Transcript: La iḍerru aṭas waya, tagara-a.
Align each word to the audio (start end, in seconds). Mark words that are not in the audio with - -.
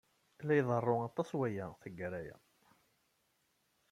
La 0.47 0.53
iḍerru 0.59 0.95
aṭas 1.09 1.29
waya, 1.39 1.67
tagara-a. 1.81 2.37